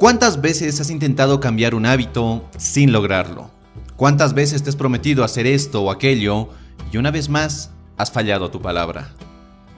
¿Cuántas 0.00 0.40
veces 0.40 0.80
has 0.80 0.88
intentado 0.88 1.40
cambiar 1.40 1.74
un 1.74 1.84
hábito 1.84 2.48
sin 2.56 2.90
lograrlo? 2.90 3.50
¿Cuántas 3.96 4.32
veces 4.32 4.62
te 4.62 4.70
has 4.70 4.76
prometido 4.76 5.24
hacer 5.24 5.46
esto 5.46 5.82
o 5.82 5.90
aquello 5.90 6.48
y 6.90 6.96
una 6.96 7.10
vez 7.10 7.28
más 7.28 7.72
has 7.98 8.10
fallado 8.10 8.46
a 8.46 8.50
tu 8.50 8.62
palabra? 8.62 9.14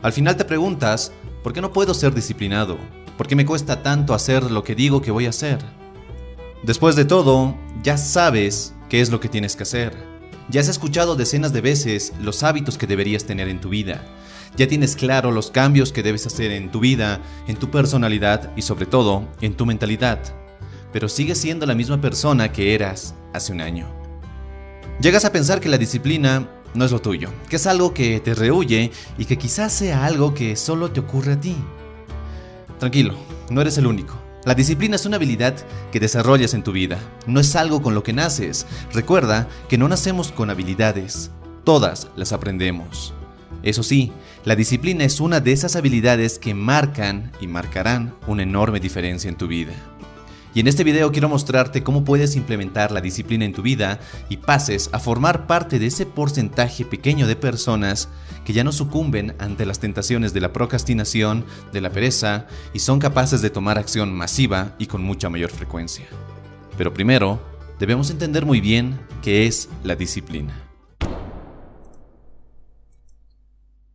Al 0.01 0.13
final 0.13 0.37
te 0.37 0.45
preguntas, 0.45 1.11
¿por 1.43 1.53
qué 1.53 1.61
no 1.61 1.73
puedo 1.73 1.93
ser 1.93 2.15
disciplinado? 2.15 2.79
¿Por 3.19 3.27
qué 3.27 3.35
me 3.35 3.45
cuesta 3.45 3.83
tanto 3.83 4.15
hacer 4.15 4.49
lo 4.49 4.63
que 4.63 4.77
digo 4.77 5.03
que 5.03 5.11
voy 5.11 5.27
a 5.27 5.31
hacer? 5.31 5.59
Después 6.63 6.95
de 6.95 7.05
todo, 7.05 7.57
ya 7.83 7.99
sabes 7.99 8.75
qué 8.89 9.01
es 9.01 9.11
lo 9.11 9.19
que 9.19 9.29
tienes 9.29 9.57
que 9.57 9.65
hacer. 9.65 9.93
Ya 10.49 10.61
has 10.61 10.69
escuchado 10.69 11.17
decenas 11.17 11.53
de 11.53 11.63
veces 11.63 12.13
los 12.21 12.45
hábitos 12.45 12.79
que 12.79 12.87
deberías 12.87 13.25
tener 13.25 13.49
en 13.49 13.61
tu 13.61 13.71
vida. 13.71 14.05
Ya 14.57 14.69
tienes 14.69 14.97
claro 14.97 15.31
los 15.31 15.51
cambios 15.51 15.93
que 15.93 16.03
debes 16.03 16.27
hacer 16.27 16.51
en 16.51 16.71
tu 16.71 16.81
vida, 16.81 17.21
en 17.47 17.57
tu 17.57 17.71
personalidad 17.71 18.51
y 18.55 18.63
sobre 18.63 18.87
todo 18.87 19.27
en 19.41 19.55
tu 19.55 19.65
mentalidad. 19.65 20.21
Pero 20.93 21.09
sigues 21.09 21.39
siendo 21.39 21.65
la 21.65 21.75
misma 21.75 22.01
persona 22.01 22.53
que 22.53 22.75
eras 22.75 23.15
hace 23.33 23.53
un 23.53 23.63
año. 23.63 23.87
Llegas 25.01 25.25
a 25.25 25.33
pensar 25.33 25.59
que 25.61 25.71
la 25.71 25.79
disciplina 25.79 26.49
no 26.75 26.85
es 26.85 26.93
lo 26.93 27.01
tuyo, 27.01 27.31
que 27.49 27.57
es 27.57 27.67
algo 27.67 27.95
que 27.95 28.21
te 28.21 28.35
rehuye 28.35 28.93
y 29.17 29.25
que 29.25 29.39
quizás 29.39 29.73
sea 29.73 30.05
algo 30.05 30.35
que 30.35 30.55
solo 30.55 30.91
te 30.91 31.01
ocurre 31.01 31.33
a 31.33 31.41
ti. 31.41 31.57
Tranquilo, 32.79 33.15
no 33.51 33.63
eres 33.63 33.79
el 33.79 33.87
único. 33.87 34.21
La 34.45 34.55
disciplina 34.55 34.97
es 34.97 35.07
una 35.07 35.17
habilidad 35.17 35.55
que 35.93 36.01
desarrollas 36.01 36.53
en 36.53 36.65
tu 36.65 36.73
vida, 36.73 36.99
no 37.27 37.41
es 37.41 37.55
algo 37.57 37.81
con 37.81 37.95
lo 37.95 38.03
que 38.03 38.13
naces. 38.13 38.67
Recuerda 38.93 39.49
que 39.69 39.79
no 39.79 39.89
nacemos 39.89 40.33
con 40.33 40.51
habilidades, 40.51 41.31
todas 41.65 42.09
las 42.17 42.33
aprendemos. 42.33 43.15
Eso 43.63 43.83
sí, 43.83 44.13
la 44.45 44.57
disciplina 44.57 45.05
es 45.05 45.21
una 45.21 45.41
de 45.41 45.53
esas 45.53 45.77
habilidades 45.77 46.39
que 46.39 46.55
marcan 46.55 47.31
y 47.41 47.47
marcarán 47.47 48.15
una 48.27 48.43
enorme 48.43 48.81
diferencia 48.81 49.29
en 49.29 49.37
tu 49.37 49.47
vida. 49.47 49.73
Y 50.55 50.61
en 50.61 50.67
este 50.67 50.85
video 50.85 51.13
quiero 51.13 51.31
mostrarte 51.31 51.83
cómo 51.83 52.05
puedes 52.05 52.37
implementar 52.37 52.93
la 52.93 53.01
disciplina 53.01 53.45
en 53.45 53.55
tu 53.55 53.63
vida 53.63 54.01
y 54.29 54.37
pases 54.37 54.91
a 54.93 54.99
formar 54.99 55.47
parte 55.47 55.79
de 55.79 55.87
ese 55.87 56.05
porcentaje 56.05 56.85
pequeño 56.85 57.27
de 57.27 57.37
personas 57.37 58.09
que 58.45 58.53
ya 58.53 58.63
no 58.63 58.73
sucumben 58.73 59.35
ante 59.39 59.65
las 59.65 59.79
tentaciones 59.79 60.35
de 60.35 60.41
la 60.41 60.53
procrastinación, 60.53 61.47
de 61.73 61.81
la 61.81 61.91
pereza 61.91 62.47
y 62.75 62.81
son 62.81 62.99
capaces 62.99 63.41
de 63.41 63.51
tomar 63.51 63.79
acción 63.79 64.13
masiva 64.13 64.75
y 64.79 64.87
con 64.87 65.03
mucha 65.03 65.31
mayor 65.31 65.51
frecuencia. 65.51 66.07
Pero 66.77 66.93
primero, 66.93 67.41
debemos 67.79 68.11
entender 68.11 68.45
muy 68.45 68.61
bien 68.61 69.01
qué 69.23 69.47
es 69.47 69.71
la 69.85 69.97
disciplina. 69.97 70.72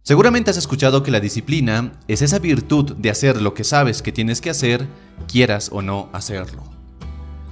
Seguramente 0.07 0.49
has 0.49 0.55
escuchado 0.55 1.03
que 1.03 1.11
la 1.11 1.19
disciplina 1.19 1.91
es 2.07 2.21
esa 2.21 2.39
virtud 2.39 2.95
de 2.95 3.09
hacer 3.09 3.41
lo 3.41 3.53
que 3.53 3.65
sabes 3.65 4.01
que 4.01 4.13
tienes 4.13 4.39
que 4.39 4.49
hacer, 4.49 4.87
quieras 5.27 5.69
o 5.69 5.81
no 5.81 6.07
hacerlo. 6.13 6.63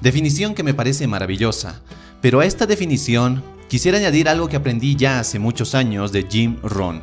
Definición 0.02 0.56
que 0.56 0.64
me 0.64 0.74
parece 0.74 1.06
maravillosa, 1.06 1.82
pero 2.22 2.40
a 2.40 2.46
esta 2.46 2.66
definición 2.66 3.44
quisiera 3.68 3.98
añadir 3.98 4.30
algo 4.30 4.48
que 4.48 4.56
aprendí 4.56 4.96
ya 4.96 5.20
hace 5.20 5.38
muchos 5.38 5.76
años 5.76 6.14
de 6.14 6.28
Jim 6.30 6.56
Rohn. 6.64 7.02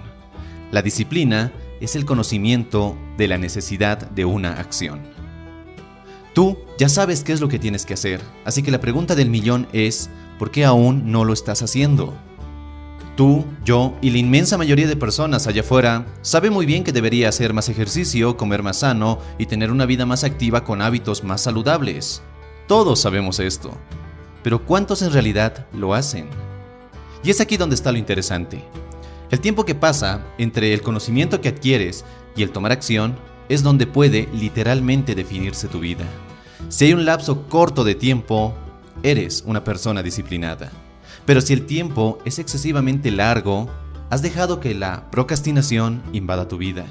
La 0.70 0.80
disciplina 0.80 1.52
es 1.82 1.96
el 1.96 2.06
conocimiento 2.06 2.96
de 3.18 3.28
la 3.28 3.36
necesidad 3.36 4.10
de 4.10 4.24
una 4.24 4.54
acción. 4.54 5.02
Tú 6.32 6.56
ya 6.78 6.88
sabes 6.88 7.24
qué 7.24 7.34
es 7.34 7.42
lo 7.42 7.48
que 7.48 7.58
tienes 7.58 7.84
que 7.84 7.92
hacer, 7.92 8.22
así 8.46 8.62
que 8.62 8.70
la 8.70 8.80
pregunta 8.80 9.14
del 9.14 9.28
millón 9.28 9.68
es, 9.74 10.08
¿por 10.38 10.50
qué 10.50 10.64
aún 10.64 11.12
no 11.12 11.26
lo 11.26 11.34
estás 11.34 11.60
haciendo? 11.60 12.16
Tú, 13.16 13.44
yo 13.64 13.94
y 14.00 14.10
la 14.10 14.18
inmensa 14.18 14.56
mayoría 14.56 14.86
de 14.86 14.96
personas 14.96 15.46
allá 15.46 15.60
afuera 15.60 16.06
sabe 16.22 16.48
muy 16.48 16.64
bien 16.64 16.82
que 16.82 16.92
debería 16.92 17.28
hacer 17.28 17.52
más 17.52 17.68
ejercicio, 17.68 18.38
comer 18.38 18.62
más 18.62 18.78
sano 18.78 19.18
y 19.38 19.46
tener 19.46 19.70
una 19.70 19.84
vida 19.84 20.06
más 20.06 20.24
activa 20.24 20.64
con 20.64 20.80
hábitos 20.80 21.22
más 21.22 21.42
saludables. 21.42 22.22
Todos 22.66 23.00
sabemos 23.00 23.38
esto. 23.38 23.76
Pero 24.42 24.64
¿cuántos 24.64 25.02
en 25.02 25.12
realidad 25.12 25.66
lo 25.74 25.92
hacen? 25.92 26.28
Y 27.22 27.30
es 27.30 27.40
aquí 27.40 27.58
donde 27.58 27.74
está 27.74 27.92
lo 27.92 27.98
interesante. 27.98 28.64
El 29.30 29.40
tiempo 29.40 29.64
que 29.64 29.74
pasa 29.74 30.24
entre 30.38 30.72
el 30.72 30.82
conocimiento 30.82 31.40
que 31.40 31.50
adquieres 31.50 32.04
y 32.34 32.42
el 32.42 32.50
tomar 32.50 32.72
acción 32.72 33.14
es 33.48 33.62
donde 33.62 33.86
puede 33.86 34.28
literalmente 34.32 35.14
definirse 35.14 35.68
tu 35.68 35.80
vida. 35.80 36.04
Si 36.68 36.86
hay 36.86 36.94
un 36.94 37.04
lapso 37.04 37.46
corto 37.48 37.84
de 37.84 37.94
tiempo, 37.94 38.54
eres 39.02 39.42
una 39.46 39.62
persona 39.64 40.02
disciplinada. 40.02 40.70
Pero 41.26 41.40
si 41.40 41.52
el 41.52 41.66
tiempo 41.66 42.18
es 42.24 42.38
excesivamente 42.38 43.10
largo, 43.10 43.68
has 44.10 44.22
dejado 44.22 44.60
que 44.60 44.74
la 44.74 45.10
procrastinación 45.10 46.02
invada 46.12 46.48
tu 46.48 46.58
vida. 46.58 46.84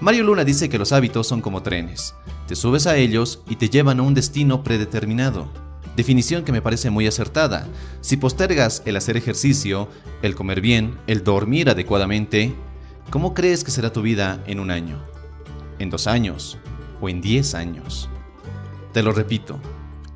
Mario 0.00 0.24
Luna 0.24 0.44
dice 0.44 0.68
que 0.68 0.78
los 0.78 0.92
hábitos 0.92 1.26
son 1.26 1.40
como 1.40 1.62
trenes. 1.62 2.14
Te 2.46 2.56
subes 2.56 2.86
a 2.86 2.96
ellos 2.96 3.42
y 3.48 3.56
te 3.56 3.68
llevan 3.68 4.00
a 4.00 4.02
un 4.02 4.14
destino 4.14 4.62
predeterminado. 4.62 5.48
Definición 5.96 6.42
que 6.42 6.52
me 6.52 6.62
parece 6.62 6.90
muy 6.90 7.06
acertada. 7.06 7.68
Si 8.00 8.16
postergas 8.16 8.82
el 8.84 8.96
hacer 8.96 9.16
ejercicio, 9.16 9.88
el 10.22 10.34
comer 10.34 10.60
bien, 10.60 10.96
el 11.06 11.22
dormir 11.22 11.70
adecuadamente, 11.70 12.54
¿cómo 13.10 13.34
crees 13.34 13.62
que 13.62 13.70
será 13.70 13.92
tu 13.92 14.02
vida 14.02 14.42
en 14.46 14.58
un 14.58 14.70
año? 14.70 14.98
¿En 15.78 15.90
dos 15.90 16.06
años? 16.06 16.58
¿O 17.00 17.08
en 17.08 17.20
diez 17.20 17.54
años? 17.54 18.08
Te 18.92 19.02
lo 19.02 19.12
repito, 19.12 19.60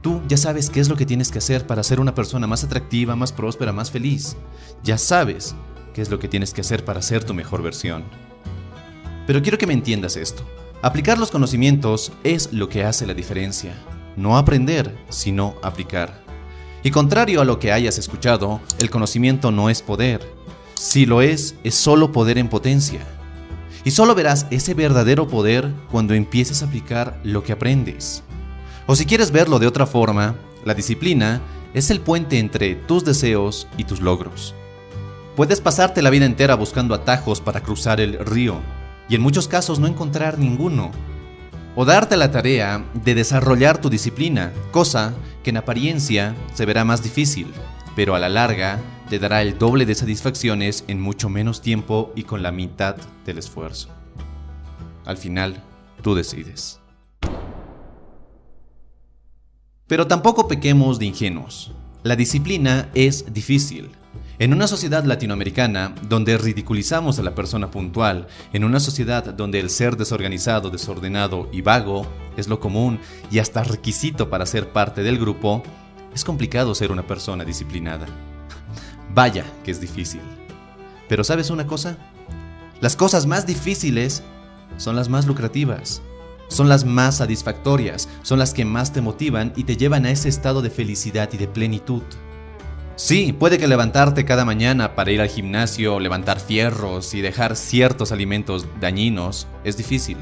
Tú 0.03 0.23
ya 0.29 0.37
sabes 0.37 0.71
qué 0.71 0.81
es 0.81 0.89
lo 0.89 0.97
que 0.97 1.07
tienes 1.07 1.31
que 1.31 1.39
hacer 1.39 1.67
para 1.67 1.83
ser 1.83 2.01
una 2.01 2.15
persona 2.15 2.47
más 2.47 2.65
atractiva, 2.65 3.17
más 3.17 3.33
próspera, 3.33 3.73
más 3.73 3.91
feliz. 3.91 4.37
Ya 4.83 4.99
sabes 4.99 5.55
qué 5.95 6.03
es 6.03 6.11
lo 6.11 6.19
que 6.19 6.29
tienes 6.29 6.53
que 6.53 6.61
hacer 6.61 6.85
para 6.85 7.03
ser 7.03 7.25
tu 7.25 7.35
mejor 7.35 7.63
versión. 7.63 8.05
Pero 9.27 9.43
quiero 9.43 9.59
que 9.59 9.67
me 9.67 9.73
entiendas 9.73 10.17
esto. 10.17 10.45
Aplicar 10.83 11.19
los 11.19 11.31
conocimientos 11.31 12.13
es 12.23 12.53
lo 12.53 12.69
que 12.69 12.85
hace 12.85 13.07
la 13.07 13.15
diferencia. 13.15 13.75
No 14.17 14.37
aprender, 14.37 14.97
sino 15.09 15.57
aplicar. 15.63 16.23
Y 16.85 16.91
contrario 16.91 17.41
a 17.41 17.45
lo 17.45 17.59
que 17.59 17.73
hayas 17.73 17.99
escuchado, 17.99 18.61
el 18.79 18.91
conocimiento 18.91 19.51
no 19.51 19.71
es 19.71 19.83
poder. 19.83 20.21
Si 20.75 21.07
lo 21.07 21.23
es, 21.23 21.57
es 21.65 21.75
solo 21.75 22.13
poder 22.13 22.39
en 22.39 22.49
potencia. 22.49 23.01
Y 23.83 23.91
solo 23.91 24.15
verás 24.15 24.47
ese 24.51 24.75
verdadero 24.75 25.27
poder 25.27 25.73
cuando 25.91 26.15
empieces 26.15 26.63
a 26.63 26.67
aplicar 26.67 27.19
lo 27.25 27.43
que 27.43 27.53
aprendes. 27.53 28.23
O 28.87 28.95
si 28.95 29.05
quieres 29.05 29.33
verlo 29.33 29.59
de 29.59 29.67
otra 29.67 29.85
forma, 29.87 30.37
la 30.65 30.75
disciplina 30.75 31.41
es 31.75 31.91
el 31.91 32.01
puente 32.01 32.39
entre 32.39 32.77
tus 32.77 33.05
deseos 33.05 33.67
y 33.77 33.85
tus 33.85 34.01
logros. 34.01 34.55
Puedes 35.35 35.61
pasarte 35.61 36.03
la 36.03 36.11
vida 36.11 36.25
entera 36.25 36.55
buscando 36.55 36.95
atajos 36.95 37.41
para 37.41 37.63
cruzar 37.63 38.01
el 38.01 38.19
río 38.25 38.61
y 39.09 39.17
en 39.17 39.23
muchos 39.23 39.49
casos 39.49 39.79
no 39.79 39.87
encontrar 39.87 40.39
ninguno. 40.39 40.93
O 41.75 41.85
darte 41.85 42.17
la 42.17 42.31
tarea 42.31 42.85
de 42.95 43.15
desarrollar 43.15 43.79
tu 43.79 43.91
disciplina, 43.91 44.53
cosa 44.71 45.15
que 45.43 45.51
en 45.51 45.59
apariencia 45.59 46.35
se 46.55 46.65
verá 46.65 46.85
más 46.85 47.03
difícil, 47.03 47.53
pero 47.95 48.15
a 48.15 48.19
la 48.19 48.29
larga 48.29 48.79
te 49.11 49.19
dará 49.19 49.43
el 49.43 49.59
doble 49.59 49.85
de 49.85 49.95
satisfacciones 49.95 50.85
en 50.89 51.01
mucho 51.01 51.29
menos 51.29 51.61
tiempo 51.61 52.13
y 52.15 52.23
con 52.23 52.43
la 52.43 52.53
mitad 52.53 52.97
del 53.27 53.39
esfuerzo. 53.39 53.89
Al 55.05 55.19
final, 55.19 55.63
tú 56.03 56.15
decides. 56.15 56.81
Pero 59.87 60.09
tampoco 60.09 60.49
pequemos 60.49 60.99
de 60.99 61.07
ingenuos. 61.07 61.71
La 62.03 62.17
disciplina 62.17 62.89
es 62.95 63.33
difícil. 63.33 63.91
En 64.41 64.53
una 64.53 64.67
sociedad 64.67 65.05
latinoamericana 65.05 65.95
donde 66.09 66.37
ridiculizamos 66.37 67.19
a 67.19 67.23
la 67.23 67.37
persona 67.37 67.71
puntual, 67.71 68.27
en 68.53 68.65
una 68.65 68.81
sociedad 68.81 69.25
donde 69.33 69.61
el 69.61 69.71
ser 69.71 69.97
desorganizado, 69.97 70.71
desordenado 70.71 71.49
y 71.53 71.63
vago 71.63 72.05
es 72.37 72.49
lo 72.49 72.59
común 72.59 72.99
y 73.31 73.39
hasta 73.39 73.63
requisito 73.63 74.29
para 74.29 74.45
ser 74.45 74.73
parte 74.73 75.05
del 75.05 75.19
grupo, 75.19 75.63
es 76.13 76.25
complicado 76.25 76.75
ser 76.75 76.91
una 76.91 77.07
persona 77.07 77.45
disciplinada. 77.45 78.07
Vaya 79.15 79.45
que 79.65 79.71
es 79.71 79.81
difícil. 79.81 80.21
Pero 81.09 81.23
¿sabes 81.23 81.51
una 81.51 81.69
cosa? 81.69 81.97
Las 82.81 82.97
cosas 82.97 83.25
más 83.27 83.47
difíciles 83.47 84.25
son 84.79 84.97
las 84.97 85.09
más 85.09 85.27
lucrativas 85.27 86.03
son 86.49 86.69
las 86.69 86.85
más 86.85 87.19
satisfactorias, 87.19 88.09
son 88.23 88.39
las 88.39 88.55
que 88.55 88.65
más 88.65 88.93
te 88.93 89.01
motivan 89.01 89.53
y 89.57 89.65
te 89.65 89.77
llevan 89.77 90.07
a 90.07 90.11
ese 90.11 90.29
estado 90.29 90.63
de 90.63 90.71
felicidad 90.71 91.29
y 91.33 91.37
de 91.37 91.49
plenitud. 91.49 92.03
Sí, 92.97 93.35
puede 93.35 93.59
que 93.59 93.69
levantarte 93.69 94.25
cada 94.25 94.47
mañana 94.47 94.95
para 94.95 95.11
ir 95.11 95.21
al 95.21 95.29
gimnasio, 95.29 96.01
levantar 96.01 96.41
fierros 96.41 97.13
y 97.13 97.21
dejar 97.21 97.55
ciertos 97.55 98.11
alimentos 98.11 98.67
dañinos 98.81 99.47
es 99.65 99.77
difícil. 99.77 100.17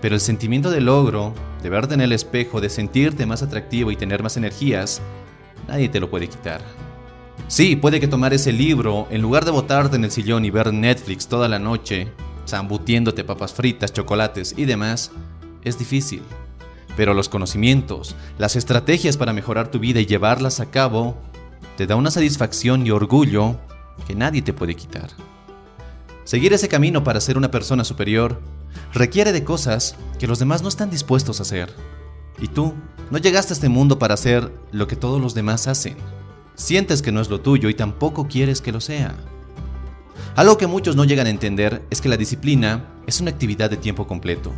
Pero 0.00 0.14
el 0.14 0.20
sentimiento 0.20 0.70
de 0.70 0.80
logro, 0.80 1.34
de 1.64 1.68
verte 1.68 1.94
en 1.94 2.00
el 2.00 2.12
espejo, 2.12 2.60
de 2.60 2.70
sentirte 2.70 3.26
más 3.26 3.42
atractivo 3.42 3.90
y 3.90 3.96
tener 3.96 4.22
más 4.22 4.36
energías, 4.36 5.02
nadie 5.66 5.88
te 5.88 5.98
lo 5.98 6.08
puede 6.08 6.28
quitar. 6.28 6.60
Sí, 7.48 7.74
puede 7.74 7.98
que 7.98 8.08
tomar 8.08 8.32
ese 8.34 8.52
libro, 8.52 9.08
en 9.10 9.22
lugar 9.22 9.44
de 9.44 9.50
botarte 9.50 9.96
en 9.96 10.04
el 10.04 10.10
sillón 10.10 10.44
y 10.44 10.50
ver 10.50 10.72
Netflix 10.72 11.26
toda 11.26 11.48
la 11.48 11.58
noche, 11.58 12.12
zambutiéndote 12.46 13.24
papas 13.24 13.52
fritas, 13.52 13.92
chocolates 13.92 14.54
y 14.56 14.64
demás, 14.64 15.10
es 15.66 15.78
difícil, 15.78 16.22
pero 16.96 17.12
los 17.12 17.28
conocimientos, 17.28 18.14
las 18.38 18.56
estrategias 18.56 19.16
para 19.16 19.32
mejorar 19.32 19.68
tu 19.68 19.80
vida 19.80 20.00
y 20.00 20.06
llevarlas 20.06 20.60
a 20.60 20.70
cabo, 20.70 21.16
te 21.76 21.86
da 21.86 21.96
una 21.96 22.12
satisfacción 22.12 22.86
y 22.86 22.92
orgullo 22.92 23.56
que 24.06 24.14
nadie 24.14 24.42
te 24.42 24.52
puede 24.52 24.76
quitar. 24.76 25.10
Seguir 26.24 26.52
ese 26.52 26.68
camino 26.68 27.02
para 27.02 27.20
ser 27.20 27.36
una 27.36 27.50
persona 27.50 27.84
superior 27.84 28.40
requiere 28.94 29.32
de 29.32 29.44
cosas 29.44 29.96
que 30.18 30.28
los 30.28 30.38
demás 30.38 30.62
no 30.62 30.68
están 30.68 30.88
dispuestos 30.88 31.40
a 31.40 31.42
hacer. 31.42 31.74
Y 32.38 32.48
tú 32.48 32.72
no 33.10 33.18
llegaste 33.18 33.52
a 33.52 33.56
este 33.56 33.68
mundo 33.68 33.98
para 33.98 34.14
hacer 34.14 34.52
lo 34.70 34.86
que 34.86 34.96
todos 34.96 35.20
los 35.20 35.34
demás 35.34 35.66
hacen. 35.66 35.96
Sientes 36.54 37.02
que 37.02 37.12
no 37.12 37.20
es 37.20 37.28
lo 37.28 37.40
tuyo 37.40 37.68
y 37.68 37.74
tampoco 37.74 38.28
quieres 38.28 38.60
que 38.60 38.72
lo 38.72 38.80
sea. 38.80 39.14
Algo 40.36 40.58
que 40.58 40.66
muchos 40.66 40.96
no 40.96 41.04
llegan 41.04 41.26
a 41.26 41.30
entender 41.30 41.82
es 41.90 42.00
que 42.00 42.08
la 42.08 42.16
disciplina 42.16 42.84
es 43.06 43.20
una 43.20 43.30
actividad 43.30 43.70
de 43.70 43.76
tiempo 43.76 44.06
completo. 44.06 44.52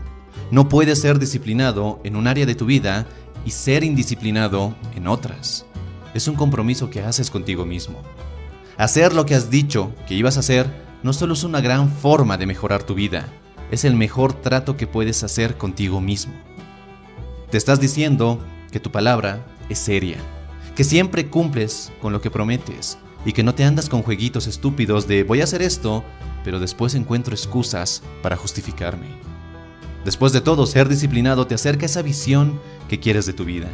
No 0.51 0.69
puedes 0.69 1.01
ser 1.01 1.19
disciplinado 1.19 2.01
en 2.05 2.17
un 2.17 2.27
área 2.27 2.47
de 2.47 2.55
tu 2.55 2.67
vida 2.67 3.07
y 3.45 3.51
ser 3.51 3.85
indisciplinado 3.85 4.75
en 4.95 5.07
otras. 5.07 5.67
Es 6.15 6.29
un 6.29 6.35
compromiso 6.35 6.91
que 6.91 7.03
haces 7.03 7.31
contigo 7.31 7.65
mismo. 7.65 8.03
Hacer 8.77 9.13
lo 9.13 9.27
que 9.27 9.35
has 9.35 9.51
dicho 9.51 9.93
que 10.07 10.15
ibas 10.15 10.37
a 10.37 10.41
hacer 10.41 10.71
no 11.03 11.13
solo 11.13 11.35
es 11.35 11.45
una 11.45 11.61
gran 11.61 11.91
forma 11.91 12.37
de 12.39 12.47
mejorar 12.47 12.83
tu 12.83 12.95
vida, 12.95 13.29
es 13.71 13.85
el 13.85 13.95
mejor 13.95 14.33
trato 14.33 14.77
que 14.77 14.87
puedes 14.87 15.23
hacer 15.23 15.57
contigo 15.57 16.01
mismo. 16.01 16.35
Te 17.51 17.59
estás 17.59 17.81
diciendo 17.81 18.41
que 18.71 18.81
tu 18.81 18.91
palabra 18.91 19.47
es 19.69 19.79
seria, 19.79 20.19
que 20.75 20.85
siempre 20.85 21.29
cumples 21.29 21.93
con 22.01 22.13
lo 22.13 22.21
que 22.21 22.31
prometes 22.31 22.99
y 23.25 23.33
que 23.33 23.43
no 23.43 23.55
te 23.55 23.65
andas 23.65 23.89
con 23.89 24.03
jueguitos 24.03 24.47
estúpidos 24.47 25.09
de 25.09 25.23
voy 25.23 25.41
a 25.41 25.45
hacer 25.45 25.63
esto, 25.63 26.05
pero 26.45 26.61
después 26.61 26.95
encuentro 26.95 27.35
excusas 27.35 28.03
para 28.23 28.37
justificarme. 28.37 29.07
Después 30.05 30.33
de 30.33 30.41
todo, 30.41 30.67
ser 30.67 30.89
disciplinado 30.89 31.47
te 31.47 31.55
acerca 31.55 31.85
a 31.85 31.87
esa 31.87 32.03
visión 32.03 32.61
que 32.89 33.01
quieres 33.01 33.27
de 33.27 33.33
tu 33.33 33.45
vida 33.45 33.69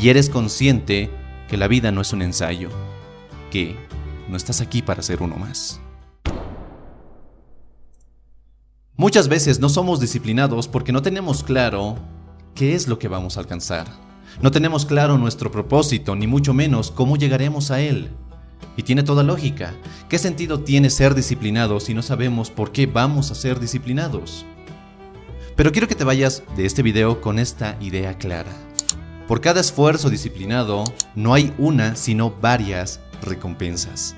y 0.00 0.08
eres 0.08 0.30
consciente 0.30 1.10
que 1.48 1.56
la 1.56 1.68
vida 1.68 1.90
no 1.92 2.00
es 2.00 2.12
un 2.12 2.22
ensayo, 2.22 2.70
que 3.50 3.76
no 4.28 4.36
estás 4.36 4.60
aquí 4.60 4.82
para 4.82 5.02
ser 5.02 5.22
uno 5.22 5.36
más. 5.36 5.80
Muchas 8.96 9.28
veces 9.28 9.60
no 9.60 9.68
somos 9.68 10.00
disciplinados 10.00 10.68
porque 10.68 10.92
no 10.92 11.02
tenemos 11.02 11.42
claro 11.42 11.96
qué 12.54 12.74
es 12.74 12.88
lo 12.88 12.98
que 12.98 13.08
vamos 13.08 13.36
a 13.36 13.40
alcanzar. 13.40 13.86
No 14.40 14.50
tenemos 14.50 14.86
claro 14.86 15.18
nuestro 15.18 15.50
propósito, 15.50 16.16
ni 16.16 16.26
mucho 16.26 16.54
menos 16.54 16.90
cómo 16.90 17.16
llegaremos 17.16 17.70
a 17.70 17.80
él. 17.80 18.10
Y 18.76 18.82
tiene 18.82 19.02
toda 19.02 19.22
lógica. 19.22 19.74
¿Qué 20.08 20.18
sentido 20.18 20.60
tiene 20.60 20.90
ser 20.90 21.14
disciplinados 21.14 21.84
si 21.84 21.94
no 21.94 22.02
sabemos 22.02 22.50
por 22.50 22.72
qué 22.72 22.86
vamos 22.86 23.30
a 23.30 23.34
ser 23.34 23.60
disciplinados? 23.60 24.46
Pero 25.56 25.72
quiero 25.72 25.88
que 25.88 25.94
te 25.94 26.04
vayas 26.04 26.42
de 26.54 26.66
este 26.66 26.82
video 26.82 27.22
con 27.22 27.38
esta 27.38 27.78
idea 27.80 28.18
clara. 28.18 28.52
Por 29.26 29.40
cada 29.40 29.62
esfuerzo 29.62 30.10
disciplinado, 30.10 30.84
no 31.14 31.32
hay 31.32 31.52
una, 31.56 31.96
sino 31.96 32.30
varias 32.30 33.00
recompensas. 33.22 34.14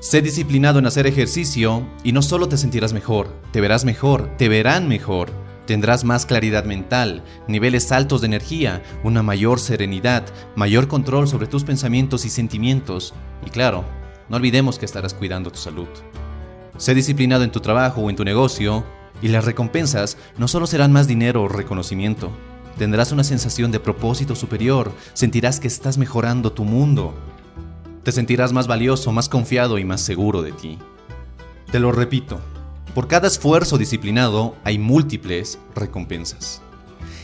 Sé 0.00 0.20
disciplinado 0.20 0.80
en 0.80 0.86
hacer 0.86 1.06
ejercicio 1.06 1.86
y 2.02 2.10
no 2.10 2.22
solo 2.22 2.48
te 2.48 2.56
sentirás 2.56 2.92
mejor, 2.92 3.32
te 3.52 3.60
verás 3.60 3.84
mejor, 3.84 4.36
te 4.36 4.48
verán 4.48 4.88
mejor. 4.88 5.30
Tendrás 5.64 6.02
más 6.02 6.26
claridad 6.26 6.64
mental, 6.64 7.22
niveles 7.46 7.92
altos 7.92 8.20
de 8.20 8.26
energía, 8.26 8.82
una 9.04 9.22
mayor 9.22 9.60
serenidad, 9.60 10.24
mayor 10.56 10.88
control 10.88 11.28
sobre 11.28 11.46
tus 11.46 11.62
pensamientos 11.62 12.24
y 12.24 12.30
sentimientos. 12.30 13.14
Y 13.46 13.50
claro, 13.50 13.84
no 14.28 14.38
olvidemos 14.38 14.76
que 14.80 14.86
estarás 14.86 15.14
cuidando 15.14 15.52
tu 15.52 15.58
salud. 15.58 15.86
Sé 16.78 16.94
disciplinado 16.96 17.44
en 17.44 17.52
tu 17.52 17.60
trabajo 17.60 18.00
o 18.00 18.10
en 18.10 18.16
tu 18.16 18.24
negocio 18.24 18.84
y 19.22 19.28
las 19.28 19.44
recompensas 19.44 20.18
no 20.36 20.48
solo 20.48 20.66
serán 20.66 20.92
más 20.92 21.06
dinero 21.06 21.42
o 21.42 21.48
reconocimiento. 21.48 22.30
Tendrás 22.76 23.12
una 23.12 23.24
sensación 23.24 23.70
de 23.70 23.80
propósito 23.80 24.34
superior, 24.34 24.92
sentirás 25.14 25.60
que 25.60 25.68
estás 25.68 25.96
mejorando 25.96 26.52
tu 26.52 26.64
mundo, 26.64 27.14
te 28.02 28.12
sentirás 28.12 28.52
más 28.52 28.66
valioso, 28.66 29.12
más 29.12 29.28
confiado 29.28 29.78
y 29.78 29.84
más 29.84 30.00
seguro 30.00 30.42
de 30.42 30.52
ti. 30.52 30.78
Te 31.70 31.78
lo 31.78 31.92
repito, 31.92 32.40
por 32.94 33.08
cada 33.08 33.28
esfuerzo 33.28 33.78
disciplinado 33.78 34.56
hay 34.64 34.78
múltiples 34.78 35.58
recompensas. 35.74 36.60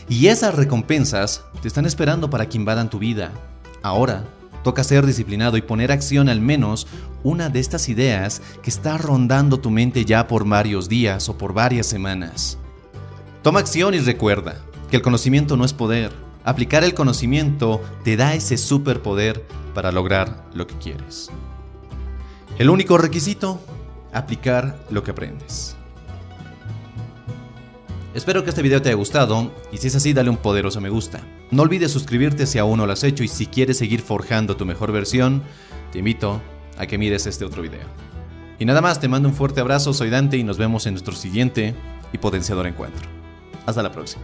Y 0.07 0.27
esas 0.27 0.55
recompensas 0.55 1.43
te 1.61 1.67
están 1.67 1.85
esperando 1.85 2.29
para 2.29 2.47
que 2.47 2.57
invadan 2.57 2.89
tu 2.89 2.97
vida. 2.97 3.31
Ahora, 3.83 4.23
toca 4.63 4.83
ser 4.83 5.05
disciplinado 5.05 5.57
y 5.57 5.61
poner 5.61 5.91
acción 5.91 6.29
al 6.29 6.41
menos 6.41 6.87
una 7.23 7.49
de 7.49 7.59
estas 7.59 7.89
ideas 7.89 8.41
que 8.61 8.69
está 8.69 8.97
rondando 8.97 9.59
tu 9.59 9.69
mente 9.69 10.05
ya 10.05 10.27
por 10.27 10.47
varios 10.47 10.89
días 10.89 11.29
o 11.29 11.37
por 11.37 11.53
varias 11.53 11.87
semanas. 11.87 12.57
Toma 13.41 13.59
acción 13.59 13.93
y 13.93 13.99
recuerda 13.99 14.61
que 14.89 14.97
el 14.97 15.01
conocimiento 15.01 15.57
no 15.57 15.65
es 15.65 15.73
poder. 15.73 16.11
Aplicar 16.43 16.83
el 16.83 16.93
conocimiento 16.93 17.81
te 18.03 18.17
da 18.17 18.33
ese 18.33 18.57
superpoder 18.57 19.45
para 19.73 19.91
lograr 19.91 20.45
lo 20.53 20.67
que 20.67 20.77
quieres. 20.77 21.29
El 22.57 22.69
único 22.69 22.97
requisito, 22.97 23.61
aplicar 24.11 24.79
lo 24.89 25.03
que 25.03 25.11
aprendes. 25.11 25.75
Espero 28.13 28.43
que 28.43 28.49
este 28.49 28.61
video 28.61 28.81
te 28.81 28.89
haya 28.89 28.97
gustado 28.97 29.51
y 29.71 29.77
si 29.77 29.87
es 29.87 29.95
así 29.95 30.13
dale 30.13 30.29
un 30.29 30.37
poderoso 30.37 30.81
me 30.81 30.89
gusta. 30.89 31.21
No 31.51 31.63
olvides 31.63 31.91
suscribirte 31.91 32.45
si 32.45 32.59
aún 32.59 32.77
no 32.77 32.85
lo 32.85 32.93
has 32.93 33.03
hecho 33.03 33.23
y 33.23 33.27
si 33.27 33.47
quieres 33.47 33.77
seguir 33.77 34.01
forjando 34.01 34.55
tu 34.55 34.65
mejor 34.65 34.91
versión, 34.91 35.41
te 35.91 35.99
invito 35.99 36.41
a 36.77 36.85
que 36.85 36.97
mires 36.97 37.25
este 37.25 37.45
otro 37.45 37.61
video. 37.61 37.87
Y 38.59 38.65
nada 38.65 38.81
más, 38.81 38.99
te 38.99 39.07
mando 39.07 39.29
un 39.29 39.35
fuerte 39.35 39.61
abrazo, 39.61 39.93
soy 39.93 40.09
Dante 40.09 40.37
y 40.37 40.43
nos 40.43 40.57
vemos 40.57 40.85
en 40.85 40.93
nuestro 40.93 41.15
siguiente 41.15 41.73
y 42.13 42.17
potenciador 42.17 42.67
encuentro. 42.67 43.07
Hasta 43.65 43.81
la 43.81 43.91
próxima. 43.91 44.23